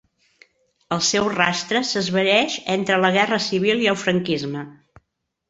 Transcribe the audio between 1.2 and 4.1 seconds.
rastre s'esvaeix entre la Guerra Civil i el